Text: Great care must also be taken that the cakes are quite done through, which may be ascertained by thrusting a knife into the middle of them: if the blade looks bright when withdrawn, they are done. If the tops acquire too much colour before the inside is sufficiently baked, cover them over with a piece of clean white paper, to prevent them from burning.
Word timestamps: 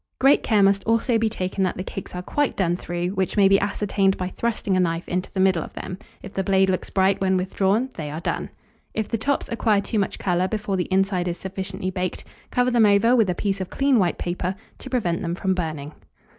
Great 0.17 0.41
care 0.41 0.63
must 0.63 0.83
also 0.85 1.19
be 1.19 1.29
taken 1.29 1.63
that 1.63 1.77
the 1.77 1.83
cakes 1.83 2.15
are 2.15 2.23
quite 2.23 2.57
done 2.57 2.75
through, 2.75 3.09
which 3.09 3.37
may 3.37 3.47
be 3.47 3.59
ascertained 3.59 4.17
by 4.17 4.27
thrusting 4.29 4.75
a 4.75 4.79
knife 4.79 5.07
into 5.07 5.31
the 5.31 5.39
middle 5.39 5.61
of 5.61 5.73
them: 5.73 5.99
if 6.23 6.33
the 6.33 6.43
blade 6.43 6.71
looks 6.71 6.89
bright 6.89 7.21
when 7.21 7.37
withdrawn, 7.37 7.87
they 7.93 8.09
are 8.09 8.19
done. 8.19 8.49
If 8.95 9.09
the 9.09 9.19
tops 9.19 9.47
acquire 9.49 9.79
too 9.81 9.99
much 9.99 10.17
colour 10.17 10.47
before 10.47 10.75
the 10.75 10.87
inside 10.91 11.27
is 11.27 11.37
sufficiently 11.37 11.91
baked, 11.91 12.23
cover 12.49 12.71
them 12.71 12.87
over 12.87 13.15
with 13.15 13.29
a 13.29 13.35
piece 13.35 13.61
of 13.61 13.69
clean 13.69 13.99
white 13.99 14.17
paper, 14.17 14.55
to 14.79 14.89
prevent 14.89 15.21
them 15.21 15.35
from 15.35 15.53
burning. 15.53 15.93